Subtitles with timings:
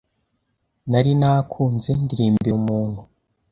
[0.89, 3.01] nari nakunze ndirimbira umuntu